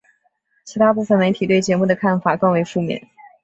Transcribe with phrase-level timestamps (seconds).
[0.65, 3.07] 其它部分媒体对节目的看法更为负面。